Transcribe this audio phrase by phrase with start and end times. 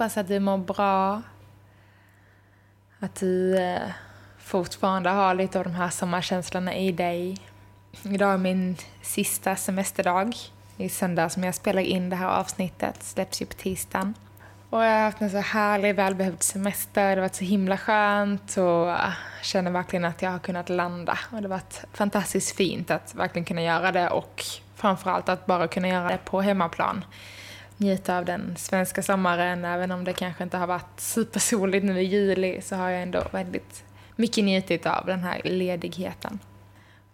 [0.00, 1.22] Hoppas att du mår bra.
[3.00, 3.90] Att du eh,
[4.38, 7.36] fortfarande har lite av de här sommarkänslorna i dig.
[8.02, 10.34] Idag är min sista semesterdag.
[10.76, 13.02] I söndag som jag spelar in det här avsnittet.
[13.02, 14.14] Släpps ju på tisdagen.
[14.70, 17.08] Och jag har haft en så härlig, välbehövd semester.
[17.08, 21.18] Det har varit så himla skönt och jag känner verkligen att jag har kunnat landa.
[21.30, 24.44] Och det har varit fantastiskt fint att verkligen kunna göra det och
[24.74, 27.04] framförallt att bara kunna göra det på hemmaplan
[27.80, 29.64] njuta av den svenska sommaren.
[29.64, 33.24] Även om det kanske inte har varit supersoligt nu i juli så har jag ändå
[33.32, 33.84] väldigt
[34.16, 36.38] mycket njutit av den här ledigheten.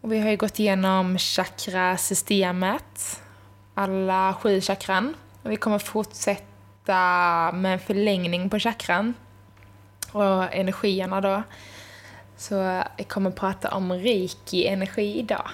[0.01, 3.23] Och vi har ju gått igenom chakrasystemet,
[3.75, 5.15] alla sju chakran.
[5.43, 9.15] Och vi kommer fortsätta med en förlängning på chakran
[10.13, 11.43] och energierna då.
[12.37, 12.55] Så
[12.97, 15.49] jag kommer prata om reiki-energi idag.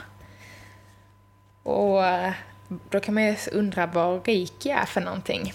[1.62, 2.02] Och
[2.90, 5.52] då kan man ju undra vad reiki är för någonting.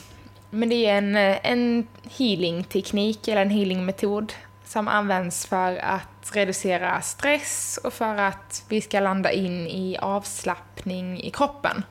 [0.49, 1.87] Men det är en, eh, en
[2.17, 4.33] healing-teknik eller en healing-metod
[4.65, 11.21] som används för att reducera stress och för att vi ska landa in i avslappning
[11.21, 11.83] i kroppen.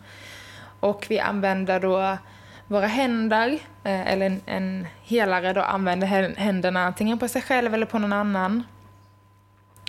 [0.80, 2.18] Och vi använder då
[2.66, 7.86] våra händer, eh, eller en, en helare då använder händerna antingen på sig själv eller
[7.86, 8.62] på någon annan.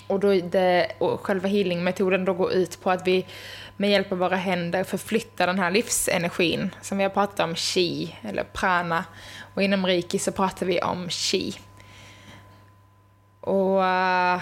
[0.07, 3.25] Och, då det, och själva healingmetoden då går ut på att vi
[3.77, 8.15] med hjälp av våra händer förflyttar den här livsenergin som vi har pratat om, chi
[8.21, 9.05] eller prana.
[9.53, 11.55] Och inom reiki så pratar vi om chi.
[13.41, 14.41] Och uh,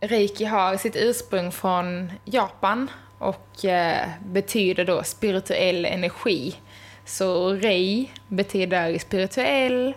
[0.00, 6.54] reiki har sitt ursprung från Japan och uh, betyder då spirituell energi.
[7.04, 9.94] Så rei betyder spirituell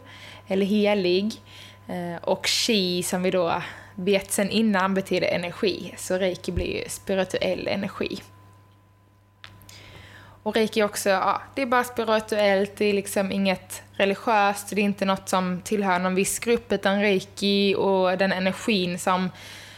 [0.47, 1.41] eller helig
[1.89, 3.61] uh, och chi som vi då
[3.97, 8.21] vet innan betyder energi, så reiki blir ju spirituell energi.
[10.43, 14.83] Och reiki också, ja, det är bara spirituellt, det är liksom inget religiöst, det är
[14.83, 19.29] inte något som tillhör någon viss grupp, utan reiki och den energin som,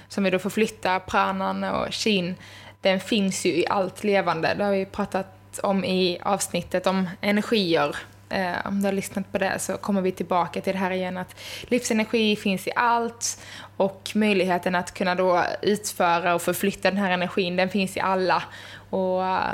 [0.08, 2.36] som vi då får flytta, pranan och shin,
[2.82, 4.54] den finns ju i allt levande.
[4.58, 7.96] Det har vi pratat om i avsnittet om energier
[8.30, 11.18] Eh, om du har lyssnat på det så kommer vi tillbaka till det här igen
[11.18, 13.40] att livsenergi finns i allt
[13.78, 18.44] och möjligheten att kunna då utföra och förflytta den här energin, den finns i alla.
[18.90, 19.54] Och eh,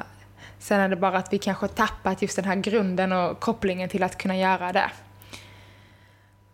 [0.59, 3.89] sen är det bara att vi kanske har tappat just den här grunden och kopplingen
[3.89, 4.91] till att kunna göra det.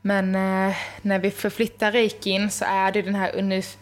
[0.01, 3.31] Men eh, när vi förflyttar reikin så är det den här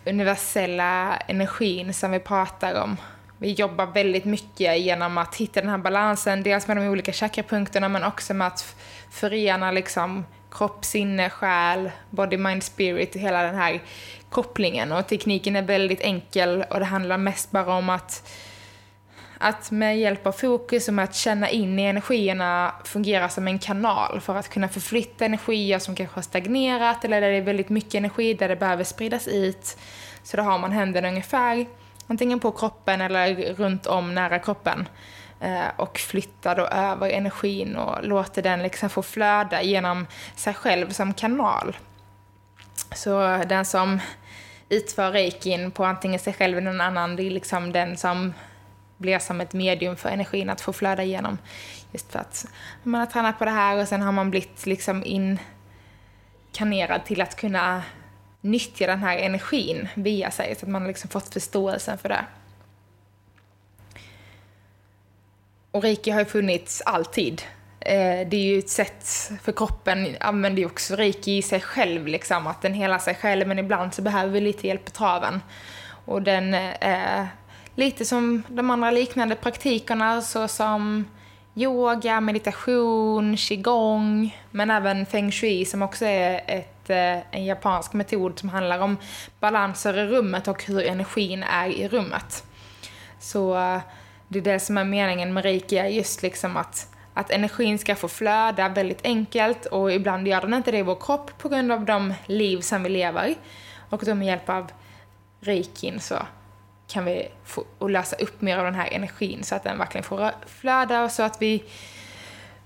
[0.06, 2.98] universella energin som vi pratar om.
[3.42, 7.90] Vi jobbar väldigt mycket genom att hitta den här balansen, dels med de olika chakrapunkterna
[7.90, 8.76] men också med att
[9.12, 13.82] förena liksom kropp, sinne, själ, body, mind, spirit, hela den här
[14.30, 14.92] kopplingen.
[14.92, 18.30] Och tekniken är väldigt enkel och det handlar mest bara om att,
[19.38, 23.60] att med hjälp av fokus och med att känna in i energierna fungera som en
[23.60, 27.70] kanal för att kunna förflytta energier som kanske har stagnerat eller där det är väldigt
[27.70, 29.78] mycket energi där det behöver spridas ut.
[30.24, 31.66] Så då har man händerna ungefär
[32.10, 34.88] antingen på kroppen eller runt om nära kroppen.
[35.40, 40.90] Eh, och flyttar då över energin och låter den liksom få flöda genom sig själv
[40.90, 41.78] som kanal.
[42.96, 44.00] Så den som
[44.70, 48.34] utför reikin på antingen sig själv eller någon annan, det är liksom den som
[48.98, 51.38] blir som ett medium för energin att få flöda igenom.
[51.92, 52.46] Just för att
[52.84, 57.36] man har tränat på det här och sen har man blivit liksom inkarnerad till att
[57.36, 57.84] kunna
[58.42, 62.26] nyttja den här energin via sig, så att man har liksom fått förståelsen för det.
[65.72, 67.42] Och reiki har ju funnits alltid.
[67.80, 72.08] Eh, det är ju ett sätt, för kroppen använder ju också reiki i sig själv,
[72.08, 75.42] liksom, att den hela sig själv, men ibland så behöver vi lite hjälp på traven.
[76.06, 77.28] Och den är
[77.76, 81.06] lite som de andra liknande praktikerna, såsom
[81.56, 88.40] yoga, meditation, qigong, men även feng shui som också är ett, Eh, en japansk metod
[88.40, 88.98] som handlar om
[89.40, 92.44] balanser i rummet och hur energin är i rummet.
[93.20, 93.82] Så eh,
[94.28, 98.08] det är det som är meningen med reiki, just liksom att, att energin ska få
[98.08, 101.86] flöda väldigt enkelt och ibland gör den inte det i vår kropp på grund av
[101.86, 103.36] de liv som vi lever.
[103.90, 104.72] Och då med hjälp av
[105.42, 106.16] reikin så
[106.88, 110.04] kan vi få och lösa upp mer av den här energin så att den verkligen
[110.04, 111.64] får flöda och så att vi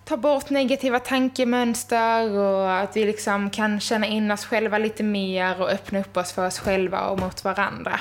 [0.06, 5.62] ta bort negativa tankemönster och att vi liksom kan känna in oss själva lite mer
[5.62, 8.00] och öppna upp oss för oss själva och mot varandra.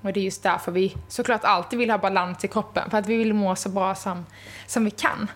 [0.00, 3.06] Och det är just därför vi såklart alltid vill ha balans i kroppen, för att
[3.06, 4.26] vi vill må så bra som,
[4.66, 5.30] som vi kan.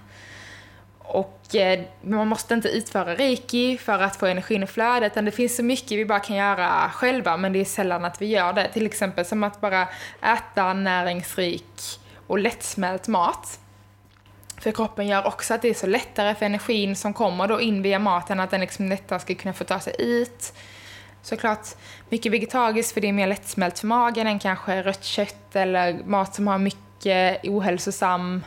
[0.99, 5.31] Och eh, man måste inte utföra reiki för att få energin i flödet, utan det
[5.31, 8.53] finns så mycket vi bara kan göra själva, men det är sällan att vi gör
[8.53, 8.69] det.
[8.73, 9.89] Till exempel som att bara
[10.23, 13.61] äta näringsrik och lättsmält mat.
[14.61, 17.83] För kroppen gör också att det är så lättare för energin som kommer då in
[17.83, 20.53] via maten, att den liksom lättare ska kunna få ta sig ut.
[21.23, 21.69] Såklart
[22.09, 26.35] mycket vegetariskt för det är mer lättsmält för magen än kanske rött kött eller mat
[26.35, 28.45] som har mycket ohälsosam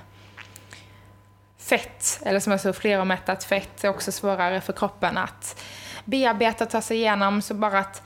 [1.58, 5.62] fett, eller som är så fleromättat fett är också svårare för kroppen att
[6.06, 7.42] bearbeta och ta sig igenom.
[7.42, 8.04] Så bara att,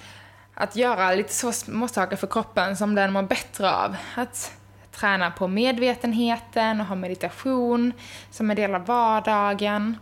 [0.53, 3.95] att göra lite så små saker för kroppen som den mår bättre av.
[4.15, 4.51] Att
[4.95, 7.93] träna på medvetenheten och ha meditation
[8.29, 9.97] som en del av vardagen.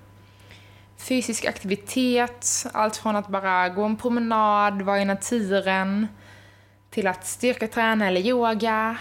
[0.98, 6.08] Fysisk aktivitet, allt från att bara gå en promenad, vara i naturen,
[6.90, 8.98] till att styrketräna eller yoga.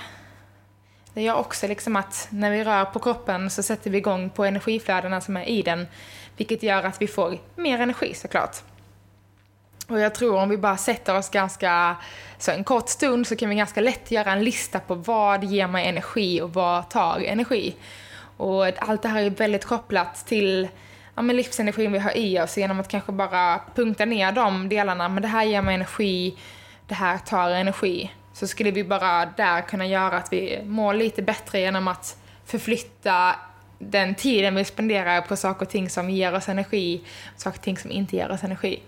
[1.14, 4.44] Det gör också liksom att när vi rör på kroppen så sätter vi igång på
[4.44, 5.86] energiflödena som är i den,
[6.36, 8.56] vilket gör att vi får mer energi såklart.
[9.88, 11.96] Och jag tror om vi bara sätter oss ganska,
[12.38, 15.66] så en kort stund så kan vi ganska lätt göra en lista på vad ger
[15.66, 17.74] mig energi och vad tar energi.
[18.36, 20.68] Och allt det här är väldigt kopplat till
[21.14, 25.08] ja, men livsenergin vi har i oss genom att kanske bara punkta ner de delarna.
[25.08, 26.36] Men det här ger mig energi,
[26.86, 28.10] det här tar energi.
[28.32, 33.36] Så skulle vi bara där kunna göra att vi mår lite bättre genom att förflytta
[33.78, 37.00] den tiden vi spenderar på saker och ting som ger oss energi
[37.34, 38.82] och saker och ting som inte ger oss energi.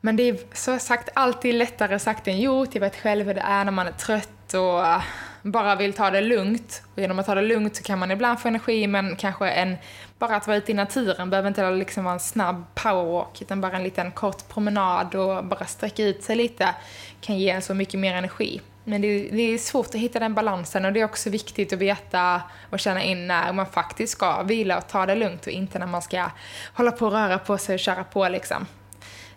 [0.00, 2.68] Men det är så sagt alltid lättare sagt än gjort.
[2.72, 5.02] Jag vet själv hur det är när man är trött och eh,
[5.42, 6.82] bara vill ta det lugnt.
[6.94, 9.76] Och genom att ta det lugnt så kan man ibland få energi men kanske en,
[10.18, 13.76] bara att vara ute i naturen behöver inte liksom vara en snabb powerwalk utan bara
[13.76, 16.74] en liten kort promenad och bara sträcka ut sig lite
[17.20, 18.60] kan ge en så mycket mer energi.
[18.84, 21.72] Men det är, det är svårt att hitta den balansen och det är också viktigt
[21.72, 25.52] att veta och känna in när man faktiskt ska vila och ta det lugnt och
[25.52, 26.30] inte när man ska
[26.74, 28.66] hålla på och röra på sig och köra på liksom.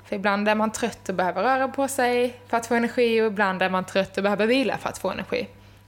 [0.10, 3.28] För ibland är man trött och behöver röra på sig för att få energi och
[3.28, 5.48] ibland är man trött och behöver vila för att få energi.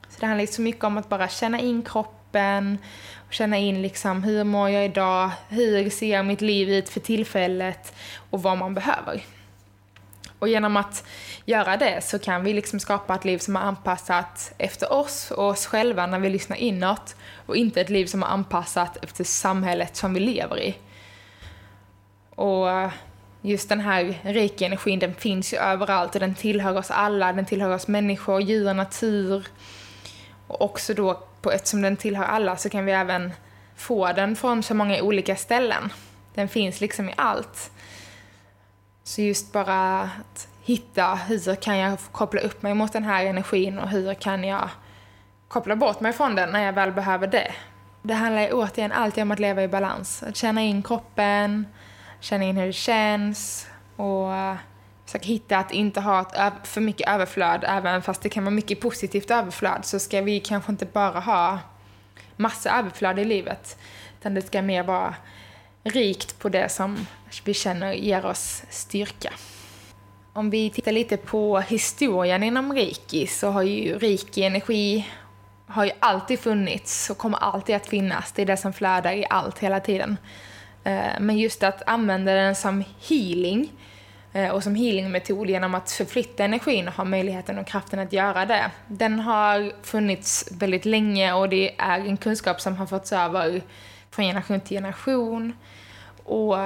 [0.10, 2.78] Så det handlar så mycket om att bara känna in kroppen
[3.28, 7.94] och känna in liksom hur mår jag idag, hur ser mitt liv ut för tillfället
[8.30, 9.24] och vad man behöver.
[10.40, 11.04] Och genom att
[11.46, 15.48] göra det så kan vi liksom skapa ett liv som är anpassat efter oss och
[15.48, 17.16] oss själva när vi lyssnar inåt
[17.46, 20.78] och inte ett liv som är anpassat efter samhället som vi lever i.
[22.36, 22.92] Och
[23.42, 27.46] just den här rika energin den finns ju överallt och den tillhör oss alla, den
[27.46, 29.48] tillhör oss människor, djur, natur.
[30.48, 33.32] Och också då, på, eftersom den tillhör alla, så kan vi även
[33.76, 35.94] få den från så många olika ställen.
[36.34, 37.72] Den finns liksom i allt.
[39.04, 43.80] Så just bara att hitta hur kan jag koppla upp mig mot den här energin
[43.80, 44.70] och hur kan jag
[45.48, 47.52] koppla bort mig från den när jag väl behöver det.
[48.02, 50.24] Det handlar återigen alltid om att leva i balans.
[50.24, 51.66] Att känna in kroppen,
[52.22, 54.56] känna in hur det känns och eh,
[55.06, 57.64] försöka hitta att inte ha ett för mycket överflöd.
[57.68, 61.60] Även fast det kan vara mycket positivt överflöd så ska vi kanske inte bara ha
[62.36, 63.78] massa överflöd i livet.
[64.20, 65.16] Utan det ska mer vara
[65.84, 67.08] rikt på det som
[67.44, 69.34] vi känner ger oss styrka.
[70.34, 75.08] Om vi tittar lite på historien inom reiki så har ju reiki-energi
[75.68, 78.32] har ju alltid funnits och kommer alltid att finnas.
[78.32, 80.18] Det är det som flödar i allt hela tiden.
[80.84, 83.72] Eh, men just att använda den som healing
[84.34, 88.46] eh, och som healingmetod genom att förflytta energin och ha möjligheten och kraften att göra
[88.46, 88.72] det.
[88.88, 93.62] Den har funnits väldigt länge och det är en kunskap som har förts över
[94.12, 95.54] från generation till generation.
[96.24, 96.58] Och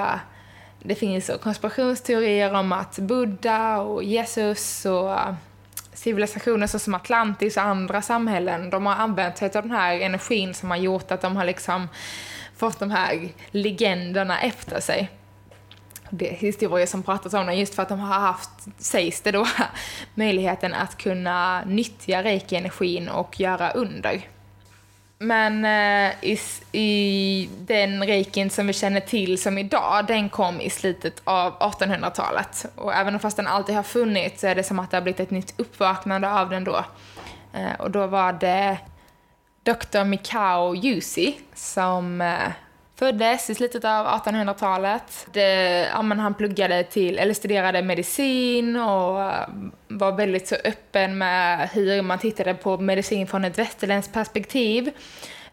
[0.82, 5.18] det finns konspirationsteorier om att Buddha och Jesus och
[5.92, 10.70] civilisationer såsom Atlantis och andra samhällen, de har använt sig av den här energin som
[10.70, 11.88] har gjort att de har liksom
[12.56, 15.10] fått de här legenderna efter sig.
[16.10, 19.46] Det är historier som pratas om just för att de har haft, sägs det då,
[20.14, 24.28] möjligheten att kunna nyttja reiki-energin och göra under.
[25.18, 26.38] Men eh, i,
[26.72, 32.66] i, den reikin som vi känner till som idag, den kom i slutet av 1800-talet.
[32.74, 35.20] Och även fast den alltid har funnits så är det som att det har blivit
[35.20, 36.84] ett nytt uppvaknande av den då.
[37.52, 38.78] Eh, och då var det
[39.66, 40.04] Dr.
[40.04, 42.52] Mikao Yusi som eh,
[42.96, 45.26] föddes i slutet av 1800-talet.
[45.92, 49.48] Ja, han pluggade till, eller studerade medicin och eh,
[49.88, 54.90] var väldigt så öppen med hur man tittade på medicin från ett västerländskt perspektiv.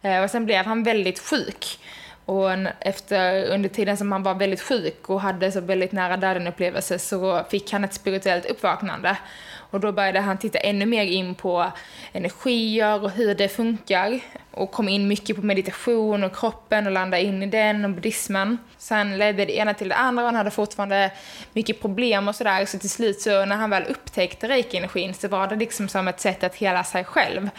[0.02, 1.80] Eh, och sen blev han väldigt sjuk.
[2.26, 2.50] Och
[2.80, 7.00] efter, under tiden som han var väldigt sjuk och hade så väldigt nära döden upplevelse
[7.00, 9.18] så fick han ett spirituellt uppvaknande.
[9.56, 11.72] Och då började han titta ännu mer in på
[12.14, 14.20] energier och hur det funkar.
[14.54, 18.58] Och kom in mycket på meditation och kroppen och landade in i den och buddhismen.
[18.78, 21.12] Sen ledde det ena till det andra och han hade fortfarande
[21.54, 22.66] mycket problem och sådär.
[22.66, 26.20] Så till slut så när han väl upptäckte reiki-energin så var det liksom som ett
[26.20, 27.50] sätt att hela sig själv.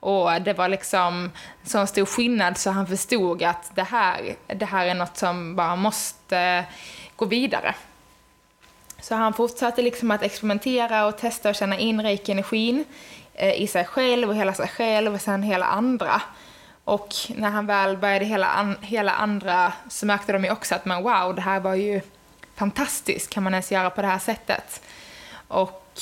[0.00, 1.30] Och det var liksom
[1.64, 5.76] sån stor skillnad så han förstod att det här, det här är något som bara
[5.76, 6.64] måste
[7.16, 7.74] gå vidare.
[9.00, 12.84] Så han fortsatte liksom att experimentera och testa och känna in reiki-energin
[13.42, 16.22] Eh, i sig själv och hela sig själv och sen hela andra.
[16.84, 20.84] Och när han väl började hela, an, hela andra så märkte de ju också att
[20.84, 22.00] man, wow, det här var ju
[22.54, 24.82] fantastiskt, kan man ens göra på det här sättet?
[25.48, 26.00] Och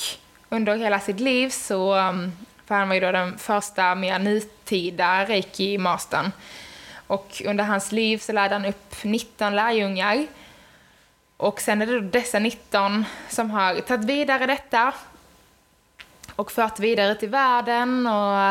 [0.49, 2.31] under hela sitt liv så, mm,
[2.65, 6.31] för han var ju då den första mer nutida reiki-mastern.
[7.07, 10.27] Och under hans liv så lärde han upp 19 lärjungar
[11.37, 14.93] och sen är det då dessa 19 som har tagit vidare detta
[16.39, 18.49] och fört vidare till världen och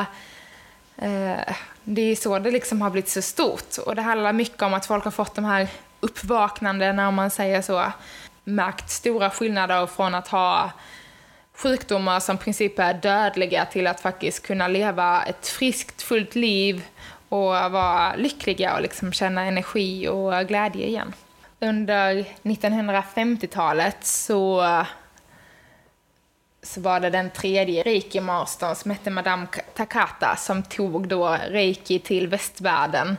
[1.05, 1.55] eh,
[1.85, 3.79] det är så det liksom har blivit så stort.
[3.87, 5.69] Och det handlar mycket om att folk har fått de här
[6.01, 7.93] uppvaknandena, om man säger så,
[8.45, 10.71] märkt stora skillnader från att ha
[11.55, 16.85] sjukdomar som i princip är dödliga till att faktiskt kunna leva ett friskt, fullt liv
[17.29, 21.13] och vara lyckliga och liksom känna energi och glädje igen
[21.61, 24.63] under 1950-talet så,
[26.69, 32.29] så var det den tredje reiki-mastern som hette Madame Takata som tog då reiki till
[32.29, 33.17] västvärlden.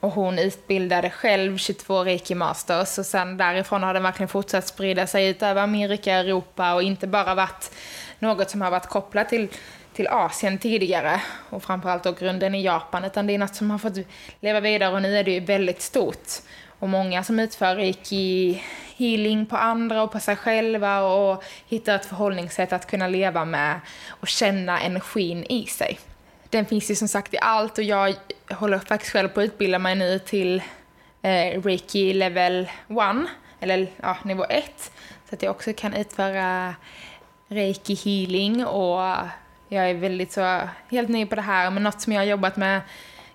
[0.00, 5.28] Och hon utbildade själv 22 reiki-masters och sen därifrån har den verkligen fortsatt sprida sig
[5.28, 7.70] ut över Amerika, Europa och inte bara varit
[8.18, 9.48] något som har varit kopplat till
[9.96, 13.78] till Asien tidigare och framförallt då grunden i Japan utan det är något som har
[13.78, 13.96] fått
[14.40, 16.28] leva vidare och nu är det ju väldigt stort
[16.78, 18.62] och många som utför reiki
[18.96, 23.80] healing på andra och på sig själva och hittar ett förhållningssätt att kunna leva med
[24.08, 25.98] och känna energin i sig.
[26.50, 28.14] Den finns ju som sagt i allt och jag
[28.50, 30.62] håller faktiskt själv på att utbilda mig nu till
[31.22, 32.98] eh, reiki level 1,
[33.60, 34.92] eller ja, nivå 1,
[35.28, 36.74] så att jag också kan utföra
[37.48, 39.16] reiki healing och
[39.68, 42.56] jag är väldigt så helt ny på det här men något som jag har jobbat
[42.56, 42.80] med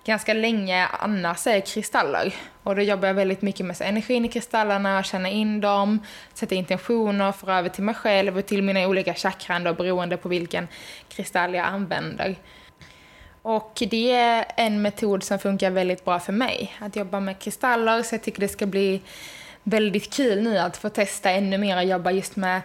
[0.04, 2.34] ganska länge annars är kristaller.
[2.62, 5.98] Och då jobbar jag väldigt mycket med energin i kristallerna, känna in dem,
[6.34, 10.28] sätta intentioner, för över till mig själv och till mina olika chakran då, beroende på
[10.28, 10.68] vilken
[11.08, 12.36] kristall jag använder.
[13.42, 18.02] Och det är en metod som funkar väldigt bra för mig, att jobba med kristaller,
[18.02, 19.00] så jag tycker det ska bli
[19.62, 22.60] väldigt kul nu att få testa ännu mer och jobba just med,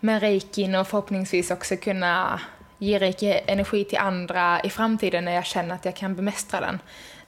[0.00, 2.40] med reikin och förhoppningsvis också kunna
[2.82, 6.78] ger energi till andra i framtiden när jag känner att jag kan bemästra den.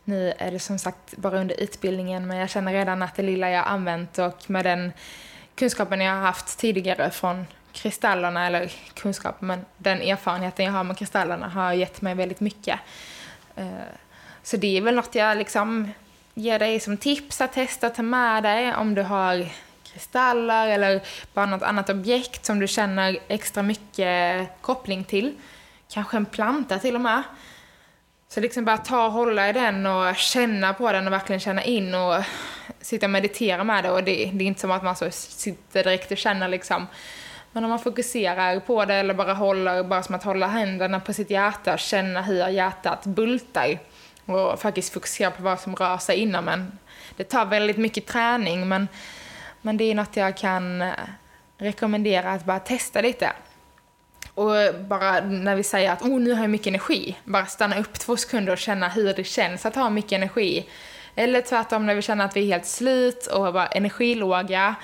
[0.05, 3.51] Nu är det som sagt bara under utbildningen men jag känner redan att det lilla
[3.51, 4.93] jag använt och med den
[5.55, 10.99] kunskapen jag har haft tidigare från kristallerna, eller kunskap, men den erfarenheten jag har med
[10.99, 12.81] kristallerna har gett mig väldigt mycket.
[13.57, 13.67] Eh,
[14.43, 15.93] så det är väl något jag liksom
[16.35, 19.47] ger dig som tips att testa och ta med dig om du har
[19.95, 21.03] kristaller eller
[21.35, 25.35] bara något annat objekt som du känner extra mycket koppling till.
[25.89, 27.23] Kanske en planta till och med.
[28.29, 31.63] Så liksom bara ta och hålla i den och känna på den och verkligen känna
[31.65, 32.15] in och
[32.81, 33.91] sitta och meditera med det.
[33.91, 36.87] Och det, det är inte som att man så sitter direkt och känner liksom.
[37.53, 41.13] Men om man fokuserar på det eller bara håller, bara som att hålla händerna på
[41.13, 43.79] sitt hjärta, känna hur hjärtat bultar
[44.27, 46.79] och faktiskt fokusera på vad som rör sig inom en.
[47.17, 48.89] Det tar väldigt mycket träning men
[49.65, 50.93] men det är något jag kan eh,
[51.59, 53.33] rekommendera att bara testa lite.
[54.35, 54.55] Och
[54.89, 58.17] bara när vi säger att oh, nu har jag mycket energi, bara stanna upp två
[58.17, 60.67] sekunder och känna hur det känns att ha mycket energi.
[61.15, 64.75] Eller tvärtom när vi känner att vi är helt slut och bara energilåga.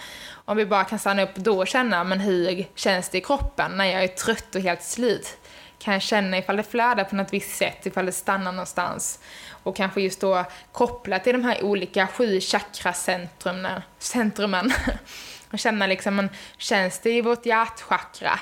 [0.44, 3.72] Om vi bara kan stanna upp då och känna, men hur känns det i kroppen
[3.76, 5.36] när jag är trött och helt slut?
[5.78, 9.18] Kan jag känna ifall det flödar på något visst sätt, ifall det stannar någonstans?
[9.62, 14.72] Och kanske just då kopplat till de här olika sju chakracentrumen
[15.50, 18.40] och känna liksom, men, känns det i vårt hjärtchakra?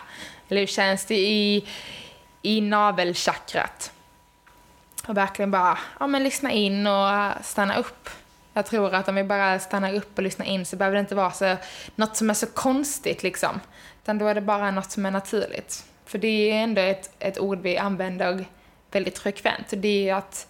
[0.48, 1.68] Eller hur känns det i,
[2.42, 3.92] i navelchakrat?
[5.06, 8.08] Och verkligen bara, ja men lyssna in och stanna upp.
[8.52, 11.14] Jag tror att om vi bara stannar upp och lyssnar in så behöver det inte
[11.14, 11.56] vara så,
[11.94, 13.60] något som är så konstigt liksom.
[14.02, 15.84] Utan då är det bara något som är naturligt.
[16.06, 18.44] För det är ändå ett, ett ord vi använder
[18.90, 19.66] väldigt frekvent.
[19.70, 20.46] Det är att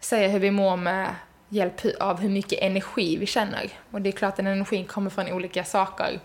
[0.00, 1.14] säga hur vi mår med
[1.48, 3.70] hjälp av hur mycket energi vi känner.
[3.90, 6.20] Och det är klart att den energin kommer från olika saker.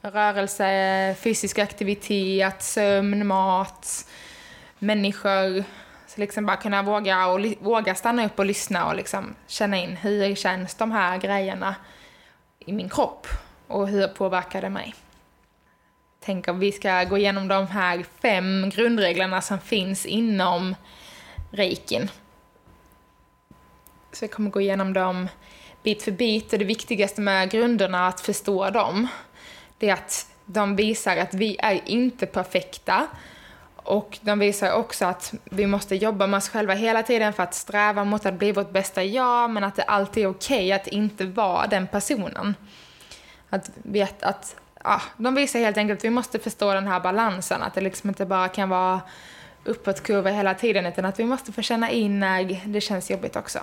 [0.00, 4.08] Rörelse, fysisk aktivitet, sömn, mat,
[4.78, 5.64] människor.
[6.06, 9.96] Så liksom bara kunna våga, och, våga stanna upp och lyssna och liksom känna in
[9.96, 11.74] hur känns de här grejerna
[12.58, 13.26] i min kropp
[13.66, 14.94] och hur påverkar det mig?
[16.20, 20.74] Tänk om vi ska gå igenom de här fem grundreglerna som finns inom
[21.50, 22.08] reikin.
[24.12, 25.28] Så jag kommer gå igenom dem
[25.82, 29.06] bit för bit och det viktigaste med grunderna att förstå dem,
[29.78, 33.06] det är att de visar att vi är inte perfekta
[33.76, 37.54] och de visar också att vi måste jobba med oss själva hela tiden för att
[37.54, 40.86] sträva mot att bli vårt bästa jag, men att det alltid är okej okay att
[40.86, 42.54] inte vara den personen.
[43.50, 47.62] Att veta att, ja, de visar helt enkelt att vi måste förstå den här balansen,
[47.62, 49.00] att det liksom inte bara kan vara
[49.64, 53.58] uppåtkurva hela tiden, utan att vi måste få känna in när det känns jobbigt också.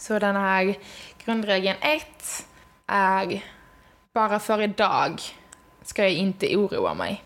[0.00, 0.74] Så den här
[1.24, 2.46] grundregeln 1
[2.86, 3.44] är
[4.14, 5.20] bara för idag
[5.82, 7.24] ska jag inte oroa mig.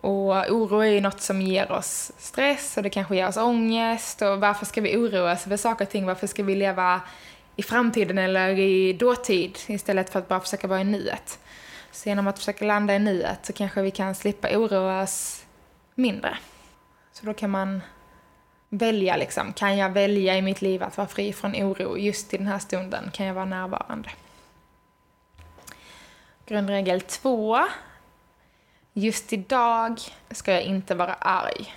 [0.00, 4.22] Och oro är ju något som ger oss stress och det kanske ger oss ångest.
[4.22, 6.06] Och varför ska vi oroa oss för saker och ting?
[6.06, 7.00] Varför ska vi leva
[7.56, 11.38] i framtiden eller i dåtid istället för att bara försöka vara i nuet?
[11.92, 15.44] Så genom att försöka landa i nuet så kanske vi kan slippa oroa oss
[15.94, 16.38] mindre.
[17.12, 17.80] Så då kan man
[18.68, 19.52] välja liksom.
[19.52, 22.58] Kan jag välja i mitt liv att vara fri från oro just i den här
[22.58, 23.10] stunden?
[23.12, 24.10] Kan jag vara närvarande?
[26.46, 27.58] Grundregel två
[28.98, 31.74] Just idag ska jag inte vara arg.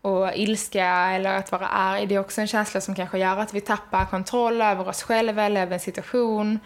[0.00, 3.54] Och ilska eller att vara arg, det är också en känsla som kanske gör att
[3.54, 6.58] vi tappar kontroll över oss själva eller över en situation.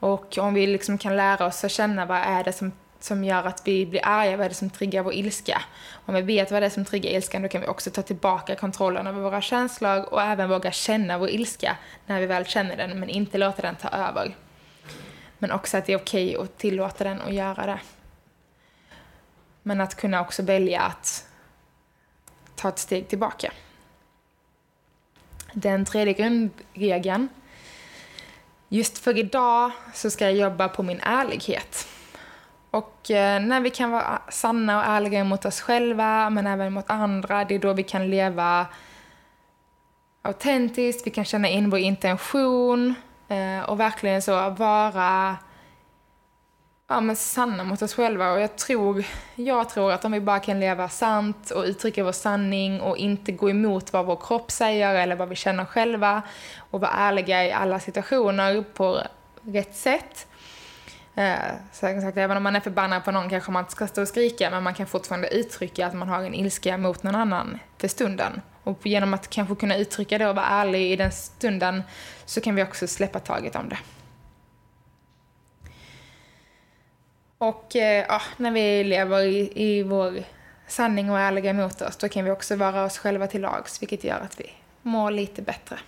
[0.00, 3.44] Och om vi liksom kan lära oss att känna vad är det som, som gör
[3.44, 5.62] att vi blir arga, vad är det som triggar vår ilska?
[6.06, 8.54] Om vi vet vad det är som triggar ilskan, då kan vi också ta tillbaka
[8.54, 13.00] kontrollen över våra känslor och även våga känna vår ilska när vi väl känner den,
[13.00, 14.36] men inte låta den ta över.
[15.38, 17.80] Men också att det är okej okay att tillåta den att göra det.
[19.62, 21.26] Men att kunna också välja att
[22.56, 23.52] ta ett steg tillbaka.
[25.52, 27.28] Den tredje grundregeln.
[28.68, 31.86] Just för idag så ska jag jobba på min ärlighet.
[32.70, 36.90] Och eh, när vi kan vara sanna och ärliga mot oss själva, men även mot
[36.90, 38.66] andra, det är då vi kan leva
[40.22, 42.94] autentiskt, vi kan känna in vår intention
[43.28, 45.36] eh, och verkligen så vara
[46.90, 48.32] ja, men sanna mot oss själva.
[48.32, 49.04] Och jag tror,
[49.34, 53.32] jag tror att om vi bara kan leva sant och uttrycka vår sanning och inte
[53.32, 56.22] gå emot vad vår kropp säger eller vad vi känner själva
[56.70, 59.02] och vara ärliga i alla situationer på
[59.42, 60.26] rätt sätt.
[61.14, 61.36] Eh,
[61.72, 64.08] som sagt, även om man är förbannad på någon kanske man inte ska stå och
[64.08, 67.88] skrika men man kan fortfarande uttrycka att man har en ilska mot någon annan för
[67.88, 68.40] stunden.
[68.64, 71.82] Och genom att kanske kunna uttrycka det och vara ärlig i den stunden
[72.24, 73.78] så kan vi också släppa taget om det.
[77.38, 80.22] Och eh, ja, när vi lever i, i vår
[80.66, 83.82] sanning och är ärliga mot oss, då kan vi också vara oss själva till lags,
[83.82, 84.50] vilket gör att vi
[84.82, 85.78] mår lite bättre.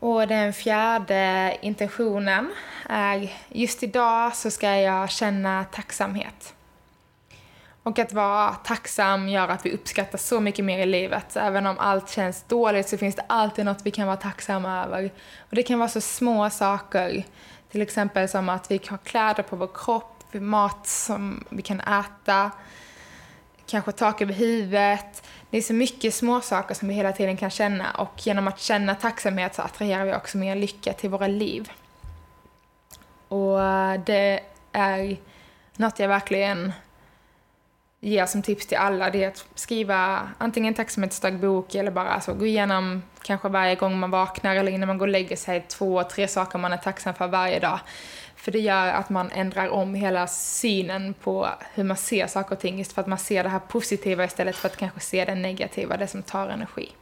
[0.00, 2.54] Och den fjärde intentionen
[2.88, 6.54] är just idag så ska jag känna tacksamhet.
[7.82, 11.36] Och att vara tacksam gör att vi uppskattar så mycket mer i livet.
[11.36, 15.10] Även om allt känns dåligt så finns det alltid något vi kan vara tacksamma över.
[15.38, 17.24] Och det kan vara så små saker
[17.70, 22.50] till exempel som att vi har kläder på vår kropp, mat som vi kan äta,
[23.68, 25.22] kanske tak över huvudet.
[25.50, 28.60] Det är så mycket små saker som vi hela tiden kan känna och genom att
[28.60, 31.70] känna tacksamhet så attraherar vi också mer lycka till våra liv.
[33.28, 34.40] Och eh, det
[34.72, 35.16] är
[35.76, 36.72] något jag verkligen
[38.00, 42.46] ger som tips till alla det är att skriva antingen tacksamhetsdagbok eller bara alltså, gå
[42.46, 46.28] igenom kanske varje gång man vaknar eller innan man går och lägger sig två, tre
[46.28, 47.80] saker man är tacksam för varje dag.
[48.38, 52.60] För det gör att man ändrar om hela synen på hur man ser saker och
[52.60, 55.34] ting just för att man ser det här positiva istället för att kanske se det
[55.34, 56.92] negativa, det som tar energi.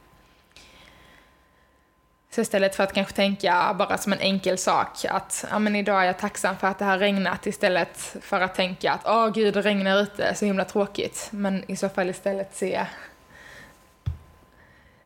[2.29, 6.01] Så istället för att kanske tänka bara som en enkel sak att ja, men idag
[6.01, 9.53] är jag tacksam för att det har regnat istället för att tänka att åh gud
[9.53, 11.27] det regnar ute, så himla tråkigt.
[11.31, 12.85] Men i så fall istället se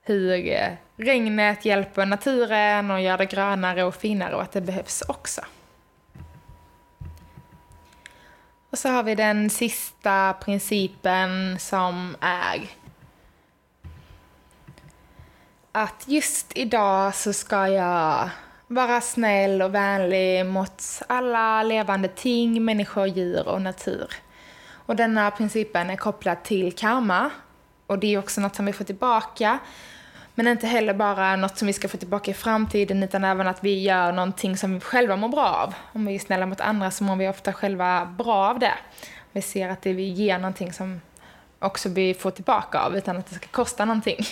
[0.02, 0.68] hur eh,
[0.98, 5.42] regnet hjälper naturen och gör det grönare och finare och att det behövs också.
[8.72, 12.70] Och så har vi den sista principen som är
[15.72, 18.30] att just idag så ska jag
[18.68, 24.14] vara snäll och vänlig mot alla levande ting, människor, djur och natur.
[24.72, 27.30] Och denna principen är kopplad till karma
[27.88, 29.60] Och det är också något som vi får tillbaka.
[30.42, 33.64] Men inte heller bara något som vi ska få tillbaka i framtiden utan även att
[33.64, 35.74] vi gör någonting som vi själva mår bra av.
[35.94, 38.74] Om vi är snälla mot andra så mår vi ofta själva bra av det.
[39.32, 41.02] Vi ser att det vi ger någonting som
[41.60, 44.18] också vi får tillbaka av utan att det ska kosta någonting.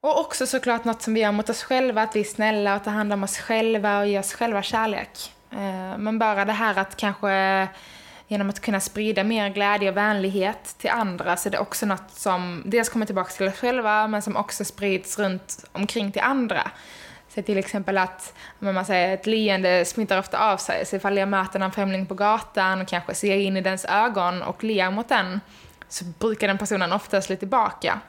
[0.00, 2.84] Och också såklart något som vi gör mot oss själva, att vi är snälla och
[2.84, 5.32] tar hand om oss själva och ger oss själva kärlek.
[5.50, 7.68] Eh, men bara det här att kanske
[8.28, 12.10] genom att kunna sprida mer glädje och vänlighet till andra så är det också något
[12.10, 16.70] som dels kommer tillbaka till oss själva men som också sprids runt omkring till andra.
[17.28, 20.86] Så till exempel att man säger, ett leende smittar ofta av sig.
[20.86, 24.42] Så ifall jag möter en främling på gatan och kanske ser in i dens ögon
[24.42, 25.40] och ler mot den
[25.88, 28.00] så brukar den personen ofta slå tillbaka.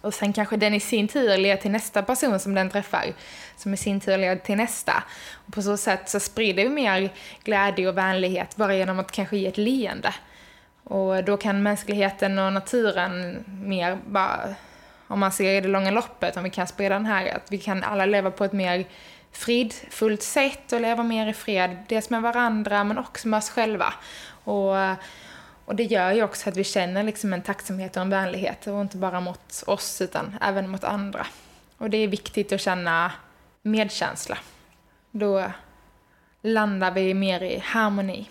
[0.00, 3.12] Och sen kanske den i sin tur leder till nästa person som den träffar,
[3.56, 5.02] som i sin tur leder till nästa.
[5.32, 7.10] Och på så sätt så sprider vi mer
[7.44, 10.14] glädje och vänlighet bara genom att kanske ge ett leende.
[10.84, 14.54] Och då kan mänskligheten och naturen mer bara,
[15.06, 17.58] om man ser i det långa loppet, om vi kan sprida den här, att vi
[17.58, 18.84] kan alla leva på ett mer
[19.32, 23.94] fridfullt sätt och leva mer i fred, dels med varandra men också med oss själva.
[24.44, 24.74] Och
[25.70, 28.80] och det gör ju också att vi känner liksom en tacksamhet och en vänlighet, och
[28.80, 31.26] inte bara mot oss utan även mot andra.
[31.78, 33.12] Och det är viktigt att känna
[33.62, 34.38] medkänsla.
[35.10, 35.52] Då
[36.42, 38.28] landar vi mer i harmoni.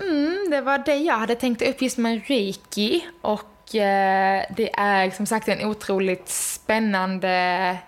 [0.00, 5.10] Mm, det var det jag hade tänkt upp just med reiki och eh, det är
[5.10, 7.78] som sagt en otroligt spännande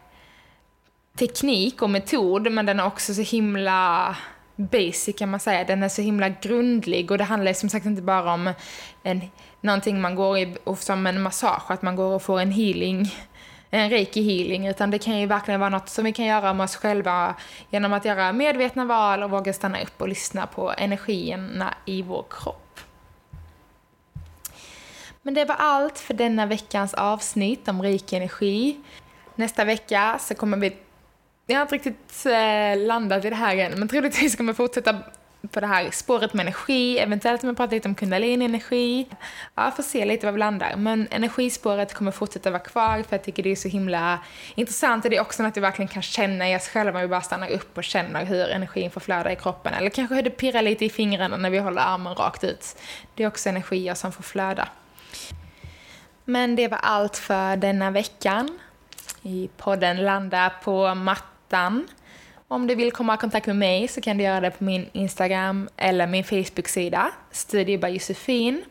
[1.19, 4.17] teknik och metod men den är också så himla
[4.57, 5.65] basic kan man säga.
[5.65, 8.53] Den är så himla grundlig och det handlar som sagt inte bara om
[9.03, 9.21] en,
[9.61, 13.15] någonting man går i, som en massage, att man går och får en healing,
[13.71, 16.65] en reiki healing, utan det kan ju verkligen vara något som vi kan göra med
[16.65, 17.35] oss själva
[17.71, 22.25] genom att göra medvetna val och våga stanna upp och lyssna på energierna i vår
[22.31, 22.81] kropp.
[25.23, 28.77] Men det var allt för denna veckans avsnitt om reiki energi.
[29.35, 30.77] Nästa vecka så kommer vi
[31.47, 34.99] jag har inte riktigt eh, landat i det här än, men troligtvis kommer jag fortsätta
[35.51, 39.07] på det här spåret med energi, eventuellt kommer jag prata lite om kundalini-energi.
[39.55, 40.77] Ja, jag får se lite var vi landar.
[40.77, 44.19] Men energispåret kommer fortsätta vara kvar för jag tycker det är så himla
[44.55, 47.21] intressant och det är också något vi verkligen kan känna i oss själva, vi bara
[47.21, 49.75] stannar upp och känner hur energin får flöda i kroppen.
[49.75, 52.77] Eller kanske hur det pirrar lite i fingrarna när vi håller armen rakt ut.
[53.15, 54.69] Det är också energier som får flöda.
[56.25, 58.59] Men det var allt för denna veckan.
[59.23, 61.89] I podden Landa på matt ettan.
[62.49, 64.89] Om du vill komma i kontakt med mig så kan du göra det på min
[64.93, 68.65] Instagram eller min Facebook-sida, Studio by Josefin.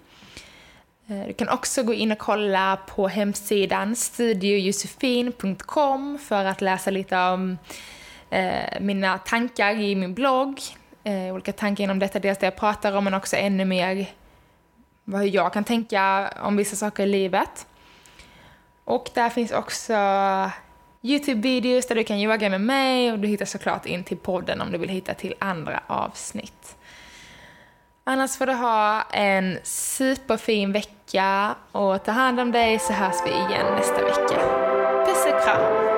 [1.08, 7.18] Eh, du kan också gå in och kolla på hemsidan studiojosefin.com för att läsa lite
[7.18, 7.58] om
[8.30, 10.60] eh, mina tankar i min blogg.
[11.04, 14.08] Eh, olika tankar inom detta, dels det jag pratar om men också ännu mer
[15.04, 17.68] vad jag kan tänka om vissa saker i livet.
[18.84, 19.94] Och där finns också
[21.06, 24.72] Youtube-videos där du kan yoga med mig och du hittar såklart in till podden om
[24.72, 26.76] du vill hitta till andra avsnitt.
[28.04, 33.30] Annars får du ha en superfin vecka och ta hand om dig så hörs vi
[33.30, 34.40] igen nästa vecka.
[35.06, 35.95] Puss och kram!